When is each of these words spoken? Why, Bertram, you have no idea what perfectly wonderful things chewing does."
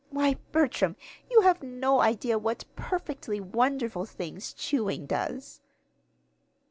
Why, 0.09 0.37
Bertram, 0.51 0.95
you 1.29 1.41
have 1.41 1.61
no 1.61 2.01
idea 2.01 2.39
what 2.39 2.65
perfectly 2.75 3.39
wonderful 3.39 4.05
things 4.07 4.51
chewing 4.51 5.05
does." 5.05 5.61